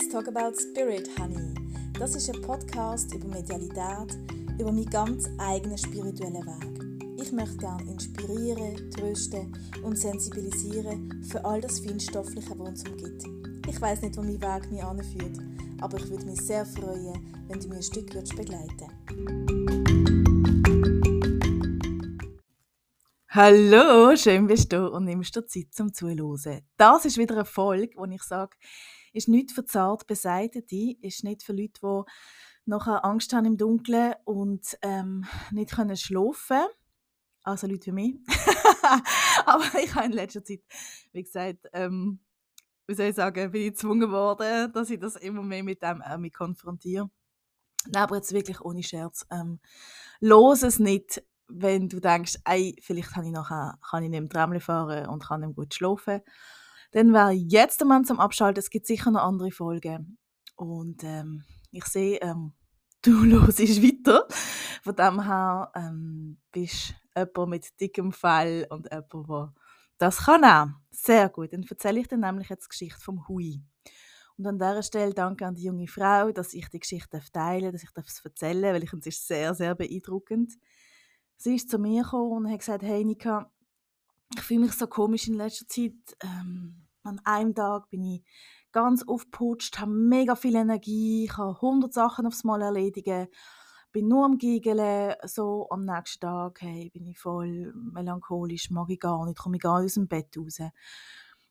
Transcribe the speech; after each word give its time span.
Let's 0.00 0.12
Talk 0.14 0.28
About 0.28 0.58
Spirit, 0.58 1.10
Honey. 1.18 1.54
Das 1.98 2.14
ist 2.14 2.34
ein 2.34 2.40
Podcast 2.40 3.12
über 3.12 3.28
Medialität, 3.28 4.16
über 4.58 4.72
meinen 4.72 4.88
ganz 4.88 5.28
eigenen 5.36 5.76
spirituellen 5.76 6.36
Weg. 6.36 7.20
Ich 7.20 7.30
möchte 7.32 7.58
gerne 7.58 7.82
inspirieren, 7.82 8.90
trösten 8.92 9.52
und 9.82 9.98
sensibilisieren 9.98 11.22
für 11.28 11.44
all 11.44 11.60
das 11.60 11.80
Feinstoffliche, 11.80 12.58
was 12.58 12.68
uns 12.68 12.88
umgibt. 12.88 13.24
Ich 13.68 13.78
weiß 13.78 14.00
nicht, 14.00 14.16
wo 14.16 14.22
mein 14.22 14.40
Weg 14.40 14.72
mich 14.72 14.82
anführt, 14.82 15.38
aber 15.82 15.98
ich 15.98 16.08
würde 16.08 16.24
mich 16.24 16.40
sehr 16.40 16.64
freuen, 16.64 17.20
wenn 17.48 17.60
du 17.60 17.68
mir 17.68 17.76
ein 17.76 17.82
Stück 17.82 18.10
begleiten 18.10 19.39
Hallo, 23.32 24.16
schön 24.16 24.48
bist 24.48 24.72
du 24.72 24.88
und 24.88 25.04
nimmst 25.04 25.36
dir 25.36 25.46
Zeit 25.46 25.68
zum 25.70 25.94
Zuhören. 25.94 26.62
Das 26.76 27.04
ist 27.04 27.16
wieder 27.16 27.36
eine 27.36 27.44
Folge, 27.44 27.96
wo 27.96 28.04
ich 28.06 28.24
sage, 28.24 28.56
ist 29.12 29.28
nicht 29.28 29.52
für 29.52 29.64
zart 29.64 30.08
Beseitete, 30.08 30.96
ist 31.00 31.22
nicht 31.22 31.44
für 31.44 31.52
Leute, 31.52 31.80
die 31.80 32.02
nachher 32.64 33.04
Angst 33.04 33.32
haben 33.32 33.44
im 33.44 33.56
Dunkeln 33.56 34.14
und 34.24 34.76
ähm, 34.82 35.26
nicht 35.52 35.70
können 35.70 35.96
schlafen 35.96 36.64
Also 37.44 37.68
Leute 37.68 37.86
wie 37.86 37.92
mich. 37.92 38.14
Aber 39.46 39.78
ich 39.80 39.94
habe 39.94 40.06
in 40.06 40.12
letzter 40.12 40.42
Zeit, 40.42 40.62
wie 41.12 41.22
gesagt, 41.22 41.68
ähm, 41.72 42.18
wie 42.88 42.94
soll 42.94 43.06
ich 43.06 43.14
sagen, 43.14 43.52
bin 43.52 43.62
ich 43.62 43.74
gezwungen 43.74 44.10
worden, 44.10 44.72
dass 44.72 44.90
ich 44.90 44.98
das 44.98 45.14
immer 45.14 45.44
mehr 45.44 45.62
mit 45.62 45.84
dem 45.84 46.00
äh, 46.00 46.18
mich 46.18 46.32
konfrontiere. 46.32 47.08
Aber 47.94 48.16
jetzt 48.16 48.32
wirklich 48.32 48.60
ohne 48.60 48.82
Scherz. 48.82 49.24
Ähm, 49.30 49.60
los 50.18 50.64
es 50.64 50.80
nicht, 50.80 51.22
wenn 51.52 51.88
du 51.88 52.00
denkst, 52.00 52.36
ey, 52.44 52.76
vielleicht 52.82 53.12
kann 53.12 53.24
ich 53.24 53.32
nachher 53.32 53.78
kann 53.88 54.02
ich 54.02 54.10
nicht 54.10 54.18
im 54.18 54.28
Tram 54.28 54.58
fahren 54.60 55.06
und 55.06 55.24
kann 55.24 55.40
nicht 55.40 55.56
gut 55.56 55.74
schlafen 55.74 56.22
dann 56.92 57.12
wäre 57.12 57.30
jetzt 57.30 57.80
der 57.80 57.86
Mann 57.86 58.04
zum 58.04 58.20
Abschalten. 58.20 58.58
Es 58.58 58.70
gibt 58.70 58.86
sicher 58.86 59.10
noch 59.10 59.22
andere 59.22 59.50
Folgen. 59.50 60.18
Und 60.56 61.04
ähm, 61.04 61.44
ich 61.70 61.84
sehe, 61.84 62.18
ähm, 62.20 62.52
du 63.02 63.24
hörst 63.24 63.60
weiter. 63.60 64.26
Von 64.82 64.96
dem 64.96 65.24
her 65.24 65.70
ähm, 65.74 66.38
bist 66.52 66.94
jemand 67.16 67.50
mit 67.50 67.80
dickem 67.80 68.12
Fell 68.12 68.66
und 68.70 68.88
jemand, 68.90 69.28
der 69.28 69.54
das 69.98 70.18
kann 70.24 70.44
auch. 70.44 70.68
Sehr 70.90 71.28
gut. 71.28 71.52
Dann 71.52 71.64
erzähle 71.68 72.00
ich 72.00 72.08
dir 72.08 72.16
nämlich 72.16 72.48
jetzt 72.48 72.64
die 72.64 72.70
Geschichte 72.70 73.00
vom 73.00 73.28
Hui. 73.28 73.62
Und 74.38 74.46
an 74.46 74.58
dieser 74.58 74.82
Stelle 74.82 75.12
danke 75.12 75.46
an 75.46 75.54
die 75.54 75.64
junge 75.64 75.86
Frau, 75.86 76.32
dass 76.32 76.54
ich 76.54 76.66
die 76.70 76.80
Geschichte 76.80 77.20
teilen 77.32 77.64
darf, 77.64 77.72
dass 77.72 77.82
ich 77.82 77.90
es 78.06 78.24
erzählen 78.24 78.62
darf, 78.62 78.74
weil 78.74 78.84
ich 78.84 78.92
es 78.92 79.06
ist 79.06 79.28
sehr, 79.28 79.54
sehr 79.54 79.74
beeindruckend. 79.74 80.54
Sie 81.42 81.54
ist 81.54 81.70
zu 81.70 81.78
mir 81.78 82.02
gekommen 82.02 82.44
und 82.44 82.52
hat 82.52 82.58
gesagt, 82.58 82.82
hey 82.82 83.02
Nika, 83.02 83.50
ich 84.36 84.42
fühle 84.42 84.60
mich 84.60 84.74
so 84.74 84.86
komisch 84.86 85.26
in 85.26 85.32
letzter 85.32 85.66
Zeit. 85.66 85.94
Ähm, 86.22 86.86
an 87.02 87.18
einem 87.24 87.54
Tag 87.54 87.88
bin 87.88 88.04
ich 88.04 88.24
ganz 88.72 89.02
aufgeputscht, 89.08 89.78
habe 89.78 89.90
mega 89.90 90.36
viel 90.36 90.54
Energie, 90.54 91.24
ich 91.24 91.38
habe 91.38 91.54
100 91.54 91.94
Sachen 91.94 92.26
aufs 92.26 92.44
Mal 92.44 92.60
erledigen, 92.60 93.28
bin 93.90 94.08
nur 94.08 94.26
am 94.26 94.36
Giegeln, 94.36 95.14
so 95.24 95.66
am 95.70 95.86
nächsten 95.86 96.20
Tag 96.20 96.60
hey, 96.60 96.90
bin 96.90 97.06
ich 97.06 97.18
voll 97.18 97.72
melancholisch, 97.74 98.68
mag 98.68 98.90
ich 98.90 99.00
gar 99.00 99.24
nicht, 99.24 99.38
komme 99.38 99.56
ich 99.56 99.62
gar 99.62 99.80
nicht 99.80 99.92
aus 99.92 99.94
dem 99.94 100.08
Bett 100.08 100.36
raus. 100.36 100.58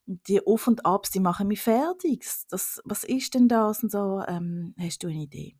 Die 0.05 0.45
Auf- 0.45 0.67
und 0.67 0.85
Abs, 0.85 1.09
die 1.09 1.19
machen 1.19 1.47
mich 1.47 1.61
fertig. 1.61 2.27
Das, 2.51 2.79
was 2.85 3.03
ist 3.03 3.33
denn 3.33 3.47
das? 3.47 3.81
Und 3.81 3.91
so, 3.91 4.21
ähm, 4.27 4.75
hast 4.77 5.01
du 5.01 5.07
eine 5.07 5.23
Idee? 5.23 5.57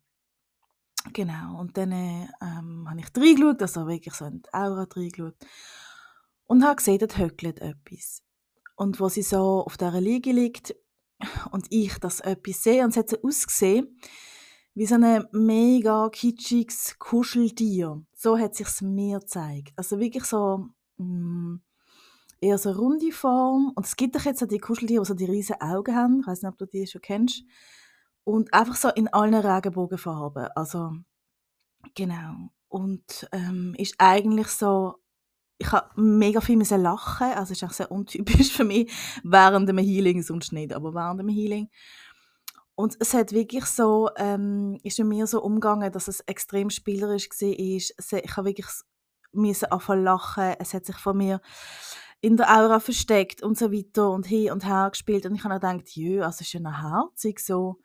Genau, 1.12 1.58
und 1.58 1.76
dann 1.76 1.92
ähm, 1.92 2.86
habe 2.88 3.00
ich 3.00 3.06
reingeschaut, 3.16 3.62
also 3.62 3.86
wirklich 3.86 4.14
so 4.14 4.26
in 4.26 4.42
die 4.42 4.52
Aura 4.52 4.86
reingeschaut 4.94 5.34
und 6.46 6.64
habe 6.64 6.76
gesehen, 6.76 6.98
dort 6.98 7.16
höckelt 7.16 7.60
etwas. 7.60 8.22
Und 8.76 9.00
wo 9.00 9.08
sie 9.08 9.22
so 9.22 9.64
auf 9.64 9.76
dieser 9.76 10.00
Liege 10.00 10.32
liegt 10.32 10.74
und 11.52 11.66
ich 11.70 11.98
das 11.98 12.20
etwas 12.20 12.62
sehe, 12.62 12.84
und 12.84 12.90
es 12.90 12.96
hat 12.96 13.08
so 13.08 13.16
ausgesehen, 13.22 13.98
wie 14.74 14.86
so 14.86 14.96
ein 14.96 15.26
mega 15.32 16.08
kitschiges 16.10 16.96
Kuscheltier. 16.98 18.02
So 18.14 18.38
hat 18.38 18.54
sich 18.54 18.68
mir 18.82 19.20
gezeigt. 19.20 19.72
Also 19.76 19.98
wirklich 19.98 20.24
so 20.24 20.68
mh, 20.98 21.04
mm, 21.04 21.60
eher 22.40 22.58
so 22.58 22.70
eine 22.70 22.78
runde 22.78 23.12
Form. 23.12 23.72
Und 23.74 23.86
es 23.86 23.96
gibt 23.96 24.16
doch 24.16 24.24
jetzt 24.24 24.40
so 24.40 24.46
die 24.46 24.58
Kuscheltiere, 24.58 25.02
die 25.02 25.08
so 25.08 25.14
die 25.14 25.24
riesen 25.24 25.60
Augen 25.60 25.94
haben. 25.94 26.20
Ich 26.20 26.26
weiß 26.26 26.42
nicht, 26.42 26.52
ob 26.52 26.58
du 26.58 26.66
die 26.66 26.86
schon 26.86 27.02
kennst. 27.02 27.44
Und 28.24 28.52
einfach 28.54 28.76
so 28.76 28.88
in 28.88 29.08
allen 29.08 29.34
Regenbogenfarben. 29.34 30.48
Also 30.54 30.92
genau. 31.94 32.50
Und 32.68 33.28
ähm, 33.32 33.74
ist 33.76 33.94
eigentlich 33.98 34.48
so 34.48 35.00
ich 35.60 35.72
habe 35.72 36.00
mega 36.00 36.40
viel 36.40 36.58
lachen, 36.58 37.32
also 37.34 37.52
ist 37.52 37.62
auch 37.62 37.72
sehr 37.72 37.92
untypisch 37.92 38.50
für 38.56 38.64
mich, 38.64 38.90
während 39.22 39.68
dem 39.68 39.76
Healing, 39.76 40.22
sonst 40.22 40.52
nicht, 40.52 40.72
aber 40.72 40.94
während 40.94 41.20
dem 41.20 41.28
Healing. 41.28 41.68
Und 42.74 42.96
es 42.98 43.12
hat 43.12 43.32
wirklich 43.32 43.66
so, 43.66 44.08
ähm, 44.16 44.78
ist 44.82 44.98
in 44.98 45.08
mir 45.08 45.26
so 45.26 45.42
umgegangen, 45.42 45.92
dass 45.92 46.08
es 46.08 46.20
extrem 46.20 46.70
spielerisch 46.70 47.28
war. 47.28 48.22
Ich 48.22 48.36
habe 48.36 48.48
wirklich 48.48 48.68
müssen 49.32 49.70
anfangen 49.70 50.04
lachen, 50.04 50.54
es 50.58 50.72
hat 50.72 50.86
sich 50.86 50.96
von 50.96 51.18
mir 51.18 51.42
in 52.22 52.38
der 52.38 52.50
Aura 52.50 52.80
versteckt 52.80 53.42
und 53.42 53.58
so 53.58 53.70
weiter 53.70 54.10
und 54.10 54.26
hin 54.26 54.50
und 54.50 54.64
her 54.64 54.88
gespielt 54.90 55.26
und 55.26 55.34
ich 55.34 55.44
habe 55.44 55.54
gedacht, 55.54 55.90
jö, 55.90 56.22
also 56.22 56.40
ist 56.40 56.52
ja 56.54 56.60
noch 56.60 56.82
herzig 56.82 57.40
so, 57.40 57.78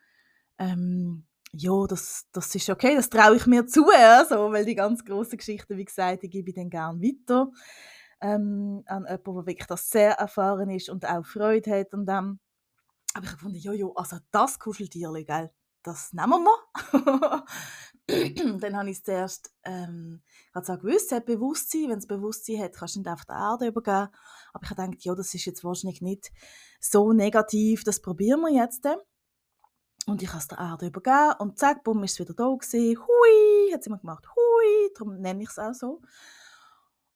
ähm, 0.57 1.25
ja, 1.51 1.85
das, 1.88 2.25
das 2.31 2.53
ist 2.53 2.69
okay, 2.69 2.95
das 2.95 3.09
traue 3.09 3.38
ich 3.38 3.47
mir 3.47 3.66
zu, 3.66 3.85
also, 3.95 4.51
weil 4.51 4.66
die 4.66 4.75
ganz 4.75 5.05
großen 5.05 5.38
Geschichten, 5.38 5.77
wie 5.77 5.85
gesagt, 5.85 6.23
die 6.23 6.29
gebe 6.29 6.49
ich 6.49 6.55
dann 6.55 6.69
gerne 6.69 7.01
weiter 7.01 7.51
ähm, 8.21 8.83
an 8.85 9.03
jemanden, 9.03 9.23
der 9.23 9.45
wirklich 9.45 9.67
das 9.67 9.89
sehr 9.89 10.13
erfahren 10.13 10.69
ist 10.69 10.89
und 10.89 11.05
auch 11.05 11.25
Freude 11.25 11.71
hat 11.71 11.94
an 11.94 12.05
dem. 12.05 12.39
Aber 13.13 13.23
ich 13.23 13.31
habe 13.31 13.38
gefunden, 13.38 13.57
ja, 13.57 13.88
also 13.95 14.17
das 14.31 14.59
Kuscheltier, 14.59 15.11
gell, 15.25 15.51
das 15.83 16.11
nehmen 16.13 16.44
wir. 16.44 17.45
dann 18.59 18.77
habe 18.77 18.89
ich 18.89 18.97
es 18.97 19.03
zuerst 19.03 19.53
ähm, 19.63 20.21
ich 20.49 20.55
auch 20.69 20.79
gewusst, 20.79 21.11
es 21.11 21.11
hat 21.11 21.25
Bewusstsein. 21.25 21.89
Wenn 21.89 21.99
es 21.99 22.07
Bewusstsein 22.07 22.61
hat, 22.61 22.73
kannst 22.73 22.95
du 22.95 22.99
nicht 22.99 23.09
auf 23.09 23.25
der 23.25 23.35
Erde 23.35 23.67
übergeben. 23.67 24.09
Aber 24.53 24.63
ich 24.63 24.69
habe 24.69 24.81
gedacht, 24.81 25.03
ja, 25.03 25.15
das 25.15 25.33
ist 25.33 25.45
jetzt 25.45 25.63
wahrscheinlich 25.63 26.01
nicht 26.01 26.31
so 26.79 27.13
negativ, 27.13 27.83
das 27.83 28.01
probieren 28.01 28.41
wir 28.41 28.51
jetzt. 28.51 28.85
Und 30.07 30.21
ich 30.21 30.29
habe 30.29 30.39
es 30.39 30.47
der 30.47 30.59
Erde 30.59 30.88
übergeben 30.88 31.33
und 31.39 31.57
zack, 31.57 31.83
bumm, 31.83 32.03
ist 32.03 32.13
es 32.13 32.19
wieder 32.19 32.33
da 32.33 32.53
gewesen. 32.53 32.97
Hui, 32.97 33.73
hat 33.73 33.83
sie 33.83 33.89
immer 33.89 33.97
gemacht, 33.97 34.25
hui, 34.35 34.93
darum 34.95 35.19
nenne 35.19 35.43
ich 35.43 35.49
es 35.49 35.57
auch 35.57 35.73
so. 35.73 36.01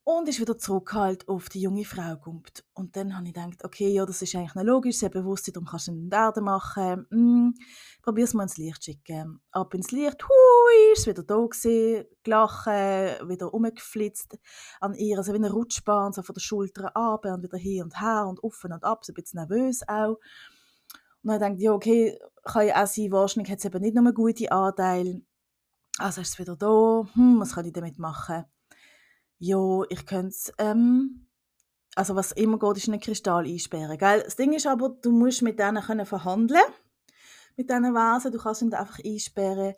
Und 0.04 0.28
ist 0.28 0.40
wieder 0.40 0.58
zurück 0.58 0.94
halt 0.94 1.28
auf 1.28 1.50
die 1.50 1.62
junge 1.62 1.86
Frau 1.86 2.18
kommt. 2.18 2.66
Und 2.74 2.96
dann 2.96 3.16
habe 3.16 3.28
ich 3.28 3.34
gedacht, 3.34 3.64
okay, 3.64 3.90
ja, 3.90 4.08
das 4.08 4.24
ist 4.24 4.34
eigentlich 4.34 4.56
nicht 4.56 4.66
logisch, 4.66 4.98
sehr 4.98 5.10
bewusst, 5.10 5.48
darum 5.56 5.68
kannst 5.68 5.88
du 5.88 5.92
in 5.92 6.10
der 6.10 6.20
Erde 6.20 6.42
machen. 6.42 7.06
Hm, 7.12 7.54
Probier 8.02 8.24
es 8.24 8.34
mal 8.34 8.44
ins 8.44 8.58
Licht 8.58 8.84
schicken. 8.84 9.40
Ab 9.52 9.76
ins 9.76 9.92
Licht, 9.92 10.24
hui, 10.24 10.94
ist 10.94 11.02
es 11.02 11.08
wieder 11.08 11.22
da 11.22 11.36
gewesen, 11.36 12.08
gelachen, 12.24 13.30
wieder 13.30 13.54
umgeflitzt 13.54 14.40
an 14.80 14.96
ihr, 14.96 15.20
also 15.20 15.32
wie 15.32 15.38
eine 15.38 15.52
Rutschbahn, 15.52 16.12
so 16.12 16.24
von 16.24 16.34
der 16.34 16.42
Schulter 16.42 16.96
ab 16.96 17.26
und 17.26 17.44
wieder 17.44 17.60
hier 17.60 17.84
und 17.84 18.02
her 18.02 18.26
und 18.28 18.44
offen 18.44 18.74
und 18.74 18.84
ab, 18.84 19.06
so 19.06 19.12
ein 19.12 19.14
bisschen 19.14 19.46
nervös 19.48 19.88
auch. 19.88 20.18
Und 21.24 21.32
dann 21.32 21.40
denkt 21.40 21.62
ja, 21.62 21.72
okay, 21.72 22.18
kann 22.44 22.68
ja 22.68 22.84
auch 22.84 22.88
sein, 22.88 23.12
wahrscheinlich 23.12 23.52
hat 23.52 23.60
es 23.60 23.66
eben 23.66 23.82
nicht 23.82 23.96
nur 23.96 24.14
gute 24.14 24.52
Anteile. 24.52 25.22
Also 25.98 26.22
ist 26.22 26.30
es 26.30 26.40
wieder 26.40 26.56
da, 26.56 27.04
hm, 27.14 27.40
was 27.40 27.56
kann 27.56 27.66
ich 27.66 27.74
damit 27.74 28.00
machen? 28.00 28.46
Ja, 29.38 29.82
ich 29.90 30.06
könnte 30.06 30.30
es, 30.30 30.54
ähm, 30.58 31.28
also 31.96 32.16
was 32.16 32.32
immer 32.32 32.60
geht, 32.60 32.78
ist 32.78 32.88
einen 32.88 33.00
Kristall 33.00 33.46
einsperren, 33.46 33.98
gell? 33.98 34.22
Das 34.24 34.36
Ding 34.36 34.54
ist 34.54 34.68
aber, 34.68 34.90
du 34.90 35.12
musst 35.12 35.42
mit 35.42 35.60
denen 35.60 35.84
können 35.84 36.06
verhandeln, 36.06 36.62
mit 37.58 37.70
diesen 37.70 37.94
Wesen, 37.94 38.32
du 38.32 38.38
kannst 38.38 38.62
sie 38.62 38.74
einfach 38.74 39.00
einsperren. 39.04 39.74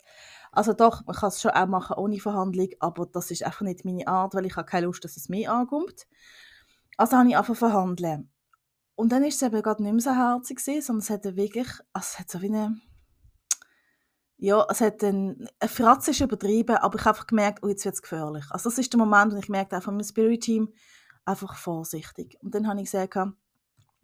Also 0.52 0.74
doch, 0.74 1.04
man 1.06 1.16
kann 1.16 1.28
es 1.28 1.40
schon 1.40 1.52
auch 1.52 1.66
machen 1.66 1.96
ohne 1.96 2.20
Verhandlung, 2.20 2.68
aber 2.78 3.06
das 3.06 3.30
ist 3.30 3.42
einfach 3.42 3.62
nicht 3.62 3.84
meine 3.84 4.06
Art, 4.06 4.34
weil 4.34 4.46
ich 4.46 4.56
habe 4.56 4.66
keine 4.66 4.86
Lust, 4.86 5.02
dass 5.04 5.16
es 5.16 5.28
mir 5.28 5.50
ankommt. 5.50 6.06
Also 6.98 7.16
habe 7.16 7.28
ich 7.28 7.36
einfach 7.36 7.56
verhandeln. 7.56 8.31
Und 8.94 9.10
dann 9.10 9.24
ist 9.24 9.36
es 9.36 9.42
eben 9.42 9.62
gerade 9.62 9.82
nicht 9.82 9.92
mehr 9.92 10.00
so 10.00 10.14
herzig 10.14 10.60
sondern 10.60 10.98
es 10.98 11.10
hat 11.10 11.24
wirklich, 11.36 11.68
also 11.92 12.06
es 12.12 12.18
hat 12.18 12.30
so 12.30 12.42
wie 12.42 12.46
eine, 12.46 12.80
ja, 14.36 14.66
es 14.68 14.80
hat 14.80 15.02
ein, 15.02 15.48
ein 15.60 15.68
Fratz 15.68 16.08
ist 16.08 16.20
übertrieben, 16.20 16.76
aber 16.76 16.98
ich 16.98 17.04
habe 17.04 17.16
einfach 17.16 17.26
gemerkt, 17.26 17.60
oh, 17.62 17.68
jetzt 17.68 17.84
wird 17.84 17.94
es 17.94 18.02
gefährlich. 18.02 18.44
Also 18.50 18.68
das 18.68 18.78
ist 18.78 18.92
der 18.92 18.98
Moment, 18.98 19.32
wo 19.32 19.36
ich 19.38 19.48
merkte 19.48 19.78
auch 19.78 19.82
von 19.82 19.94
meinem 19.94 20.04
Spirit-Team, 20.04 20.72
einfach 21.24 21.56
vorsichtig. 21.56 22.36
Und 22.42 22.54
dann 22.54 22.66
habe 22.66 22.80
ich 22.80 22.90
gesagt, 22.90 23.16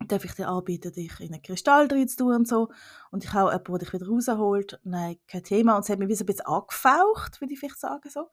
darf 0.07 0.25
ich 0.25 0.33
dir 0.33 0.49
anbieten, 0.49 0.93
dich 0.93 1.19
in 1.21 1.33
einen 1.33 1.43
Kristall 1.43 1.89
drin 1.89 2.09
zu 2.09 2.19
tun 2.19 2.35
und 2.35 2.49
so. 2.49 2.69
Und 3.11 3.25
ich 3.25 3.33
habe 3.33 3.51
jemanden, 3.51 3.73
der 3.73 3.79
dich 3.79 3.93
wieder 3.93 4.07
rausholt. 4.07 4.81
Nein, 4.85 5.17
kein 5.27 5.43
Thema. 5.43 5.77
Und 5.77 5.85
es 5.85 5.91
hat 5.91 5.99
mich 5.99 6.09
wie 6.09 6.15
so 6.15 6.23
ein 6.23 6.27
bisschen 6.27 6.47
angefaucht, 6.47 7.41
würde 7.41 7.53
ich 7.53 7.59
vielleicht 7.59 7.81
sagen. 7.81 8.09
So. 8.09 8.31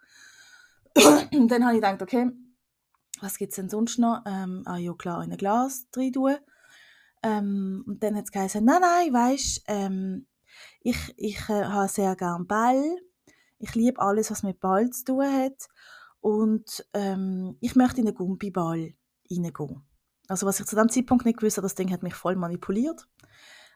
und 1.37 1.49
dann 1.49 1.65
habe 1.65 1.75
ich 1.75 1.81
gedacht, 1.81 2.01
okay, 2.01 2.31
was 3.21 3.37
gibt 3.37 3.51
es 3.51 3.55
denn 3.55 3.69
sonst 3.69 3.97
noch? 3.97 4.21
Ähm, 4.25 4.63
ah 4.65 4.77
ja, 4.77 4.93
klar, 4.93 5.23
in 5.23 5.31
ein 5.31 5.37
Glas 5.37 5.89
tun. 5.91 6.37
Ähm, 7.25 7.83
und 7.87 8.03
dann 8.03 8.15
hat 8.15 8.25
es 8.25 8.31
geheißen, 8.31 8.63
nein, 8.63 8.81
nein, 8.81 9.13
weisst, 9.13 9.63
ähm, 9.67 10.27
ich, 10.81 11.13
ich 11.17 11.37
äh, 11.49 11.65
habe 11.65 11.89
sehr 11.89 12.15
gerne 12.15 12.45
Ball. 12.45 12.97
Ich 13.57 13.73
liebe 13.73 13.99
alles, 13.99 14.29
was 14.29 14.43
mit 14.43 14.59
Ball 14.59 14.89
zu 14.91 15.05
tun 15.05 15.25
hat. 15.25 15.67
Und 16.19 16.85
ähm, 16.93 17.57
ich 17.61 17.75
möchte 17.75 18.01
in 18.01 18.07
einen 18.07 18.15
Gumpiball 18.15 18.93
reingehen. 19.29 19.83
Also 20.27 20.45
was 20.45 20.59
ich 20.59 20.65
zu 20.67 20.75
dem 20.75 20.89
Zeitpunkt 20.89 21.25
nicht 21.25 21.39
gewusst 21.39 21.57
habe, 21.57 21.65
das 21.65 21.75
Ding 21.75 21.91
hat 21.91 22.03
mich 22.03 22.13
voll 22.13 22.35
manipuliert. 22.35 23.07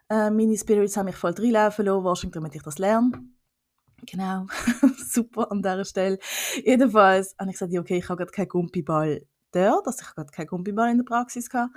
Äh, 0.09 0.29
meine 0.29 0.57
Spirits 0.57 0.97
haben 0.97 1.05
mich 1.05 1.15
voll 1.15 1.31
reinlaufen 1.31 1.85
lassen, 1.85 2.03
wahrscheinlich 2.03 2.33
damit 2.33 2.55
ich 2.55 2.63
das 2.63 2.77
lerne. 2.77 3.11
Genau, 4.05 4.47
super 4.97 5.51
an 5.51 5.61
dieser 5.61 5.85
Stelle. 5.85 6.19
Jedenfalls 6.63 7.35
habe 7.37 7.51
ich 7.51 7.59
gesagt, 7.59 7.77
okay, 7.77 7.97
ich 7.97 8.09
habe 8.09 8.17
gerade 8.17 8.31
keinen 8.31 8.47
Gumpiball 8.47 9.27
dort, 9.51 9.87
also 9.87 9.99
ich 10.01 10.15
gerade 10.15 10.31
keinen 10.31 10.47
Gumpiball 10.47 10.91
in 10.91 10.97
der 10.97 11.05
Praxis 11.05 11.49
gehabt, 11.49 11.75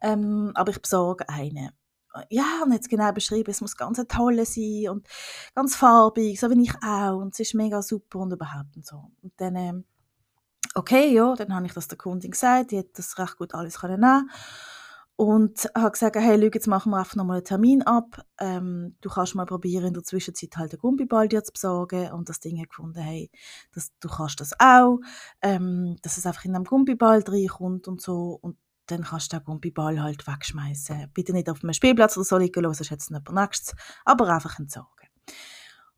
ähm, 0.00 0.52
aber 0.54 0.70
ich 0.70 0.80
besorge 0.80 1.28
einen. 1.28 1.70
Ja, 2.30 2.62
und 2.64 2.72
jetzt 2.72 2.88
genau 2.88 3.12
beschrieben, 3.12 3.50
es 3.50 3.60
muss 3.60 3.76
ganz 3.76 4.02
toll 4.08 4.42
sein 4.46 4.88
und 4.88 5.06
ganz 5.54 5.76
farbig, 5.76 6.40
so 6.40 6.50
wie 6.50 6.62
ich 6.62 6.74
auch, 6.82 7.18
und 7.18 7.34
es 7.34 7.40
ist 7.40 7.54
mega 7.54 7.82
super 7.82 8.20
und 8.20 8.32
überhaupt 8.32 8.74
und 8.74 8.86
so. 8.86 9.10
Und 9.22 9.32
dann, 9.36 9.54
ähm, 9.56 9.84
okay, 10.74 11.12
ja, 11.12 11.34
dann 11.34 11.54
habe 11.54 11.66
ich 11.66 11.74
das 11.74 11.88
der 11.88 11.98
Kundin 11.98 12.30
gesagt, 12.30 12.70
die 12.70 12.78
hat 12.78 12.86
das 12.94 13.18
recht 13.18 13.36
gut 13.36 13.54
alles 13.54 13.80
können 13.80 14.00
nehmen 14.00 14.30
und 15.16 15.70
habe 15.74 15.92
gesagt, 15.92 16.16
hey, 16.16 16.38
schau, 16.38 16.50
jetzt 16.52 16.66
machen 16.66 16.90
wir 16.90 16.98
einfach 16.98 17.16
nochmal 17.16 17.38
einen 17.38 17.44
Termin 17.44 17.82
ab. 17.82 18.22
Ähm, 18.38 18.96
du 19.00 19.08
kannst 19.08 19.34
mal 19.34 19.46
probieren, 19.46 19.86
in 19.86 19.94
der 19.94 20.02
Zwischenzeit 20.02 20.56
halt 20.56 20.72
einen 20.72 20.80
Gummiball 20.80 21.26
dir 21.26 21.42
zu 21.42 21.52
besorgen. 21.52 22.12
Und 22.12 22.28
das 22.28 22.40
Ding 22.40 22.62
gefunden, 22.62 23.00
hey, 23.00 23.30
das, 23.72 23.92
du 24.00 24.08
kannst 24.08 24.40
das 24.40 24.52
auch. 24.60 24.98
Ähm, 25.40 25.96
dass 26.02 26.18
es 26.18 26.26
einfach 26.26 26.44
in 26.44 26.54
einem 26.54 26.64
Gummiball 26.64 27.24
reinkommt 27.26 27.88
und 27.88 28.02
so. 28.02 28.38
Und 28.42 28.58
dann 28.86 29.04
kannst 29.04 29.32
du 29.32 29.38
den 29.38 29.44
Gummiball 29.44 30.02
halt 30.02 30.26
wegschmeißen. 30.26 31.10
Bitte 31.14 31.32
nicht 31.32 31.48
auf 31.48 31.64
einem 31.64 31.72
Spielplatz 31.72 32.18
oder 32.18 32.24
so 32.24 32.36
liegen 32.36 32.62
lassen, 32.62 32.84
sonst 32.84 32.90
hat 32.90 33.00
es 33.00 33.10
nicht 33.10 33.32
nächstes. 33.32 33.74
Aber 34.04 34.28
einfach 34.28 34.58
entsorgen. 34.58 35.08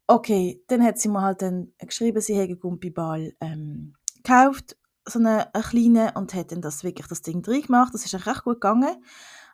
Okay, 0.06 0.62
dann 0.68 0.82
hat 0.84 0.98
sie 0.98 1.08
mir 1.08 1.20
halt 1.20 1.42
dann 1.42 1.72
geschrieben, 1.78 2.20
sie 2.20 2.36
hätte 2.36 2.52
einen 2.52 2.60
Gummiball 2.60 3.34
ähm, 3.40 3.94
gekauft 4.22 4.76
so 5.10 5.18
einen, 5.18 5.44
einen 5.52 5.64
kleinen 5.64 6.10
und 6.16 6.34
hat 6.34 6.52
dann 6.52 6.60
das 6.60 6.84
wirklich 6.84 7.06
das 7.06 7.22
Ding 7.22 7.42
drin 7.42 7.62
gemacht. 7.62 7.94
Das 7.94 8.04
ist 8.04 8.14
eigentlich 8.14 8.26
recht 8.26 8.44
gut 8.44 8.60
gegangen. 8.60 9.02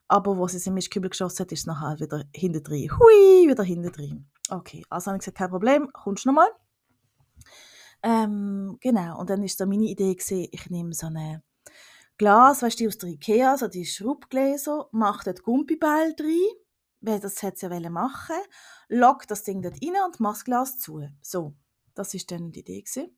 Aber 0.06 0.37
wo 0.37 0.47
sie 0.49 0.59
es 0.59 0.67
im 0.67 0.75
Mischkübel 0.75 1.11
geschossen 1.11 1.41
hat, 1.41 1.53
ist 1.53 1.61
es 1.61 1.67
nachher 1.67 1.99
wieder 1.99 2.25
hinten 2.35 2.62
drin. 2.62 2.91
Hui, 2.91 3.49
wieder 3.49 3.65
hinten 3.65 3.91
drin. 3.91 4.27
Okay, 4.51 4.85
also 4.91 5.06
habe 5.06 5.17
ich 5.17 5.21
gesagt, 5.21 5.39
kein 5.39 5.51
Problem, 5.51 5.89
kommst 5.93 6.25
du 6.25 6.29
nochmal. 6.29 6.49
Ähm, 8.03 8.77
genau, 8.81 9.19
und 9.19 9.31
dann 9.31 9.41
war 9.41 9.49
so 9.49 9.65
meine 9.65 9.87
Idee, 9.87 10.15
gewesen, 10.15 10.47
ich 10.53 10.69
nehme 10.69 10.93
so 10.93 11.06
ein 11.06 11.43
Glas, 12.19 12.62
weißt 12.62 12.81
du, 12.81 12.89
aus 12.89 12.99
der 12.99 13.09
Ikea, 13.09 13.56
so 13.56 13.67
die 13.67 13.87
Schraubgläser, 13.87 14.89
mache 14.93 15.25
dort 15.25 15.43
Gumpiball 15.43 16.15
drin, 16.15 16.51
weil 17.01 17.19
das 17.19 17.43
hätte 17.43 17.61
sie 17.61 17.75
ja 17.75 17.91
machen 17.91 18.37
lock 18.89 19.27
das 19.27 19.43
Ding 19.43 19.62
dort 19.62 19.83
rein 19.83 19.95
und 20.05 20.21
mache 20.21 20.35
das 20.35 20.45
Glas 20.45 20.79
zu. 20.79 21.09
So, 21.23 21.55
das 21.95 22.15
war 22.15 22.21
dann 22.29 22.53
die 22.53 22.61
Idee. 22.61 22.83
Gewesen. 22.83 23.17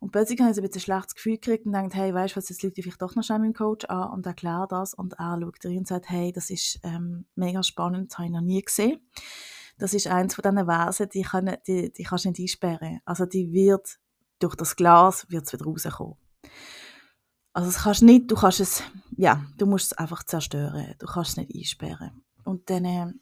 Und 0.00 0.12
plötzlich 0.12 0.40
habe 0.40 0.50
ich 0.50 0.56
ein 0.56 0.62
bisschen 0.62 0.80
ein 0.80 0.84
schlechtes 0.84 1.14
Gefühl 1.14 1.34
gekriegt 1.34 1.66
und 1.66 1.72
dachte, 1.72 1.96
hey, 1.96 2.14
weißt 2.14 2.34
du 2.34 2.38
was, 2.38 2.48
jetzt 2.48 2.62
Leute 2.62 2.82
vielleicht 2.82 3.02
doch 3.02 3.14
noch 3.14 3.22
schnell 3.22 3.38
meinen 3.38 3.54
Coach 3.54 3.84
an 3.86 4.10
und 4.10 4.26
erkläre 4.26 4.66
das. 4.68 4.94
Und 4.94 5.14
er 5.14 5.38
schaut 5.40 5.64
rein 5.64 5.78
und 5.78 5.88
sagt, 5.88 6.10
hey, 6.10 6.32
das 6.32 6.50
ist 6.50 6.78
ähm, 6.82 7.26
mega 7.34 7.62
spannend, 7.62 8.10
das 8.10 8.18
habe 8.18 8.26
ich 8.26 8.32
noch 8.32 8.40
nie 8.40 8.62
gesehen. 8.62 9.00
Das 9.78 9.92
ist 9.92 10.06
eins 10.06 10.34
von 10.34 10.42
diesen 10.42 10.66
Wesen, 10.66 11.08
die, 11.10 11.22
kann, 11.22 11.56
die, 11.66 11.92
die 11.92 12.02
kannst 12.02 12.24
du 12.24 12.28
nicht 12.30 12.40
einsperren. 12.40 13.00
Also 13.04 13.26
die 13.26 13.52
wird, 13.52 13.98
durch 14.38 14.54
das 14.54 14.76
Glas 14.76 15.26
wird 15.30 15.52
wieder 15.52 15.64
rauskommen. 15.64 16.16
Also 17.52 17.68
das 17.70 17.82
kannst 17.82 18.02
nicht, 18.02 18.30
du 18.30 18.36
kannst 18.36 18.60
es, 18.60 18.82
ja, 19.16 19.44
du 19.56 19.66
musst 19.66 19.92
es 19.92 19.98
einfach 19.98 20.22
zerstören. 20.24 20.94
Du 20.98 21.06
kannst 21.06 21.30
es 21.30 21.36
nicht 21.36 21.54
einsperren. 21.54 22.22
Und 22.44 22.70
dann 22.70 23.20